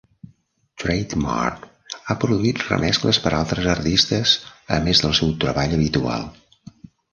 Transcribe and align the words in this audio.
Trademark 0.83 1.67
ha 1.97 2.15
produït 2.23 2.63
remescles 2.71 3.21
per 3.27 3.35
a 3.35 3.35
altres 3.43 3.69
artistes, 3.75 4.35
a 4.79 4.83
més 4.89 5.05
del 5.07 5.17
seu 5.21 5.37
treball 5.47 5.79
habitual. 5.79 6.29